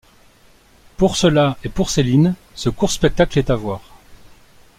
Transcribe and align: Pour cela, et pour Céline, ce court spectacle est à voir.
Pour 0.97 1.15
cela, 1.15 1.59
et 1.63 1.69
pour 1.69 1.91
Céline, 1.91 2.33
ce 2.55 2.69
court 2.69 2.89
spectacle 2.89 3.37
est 3.37 3.51
à 3.51 3.55
voir. 3.55 3.81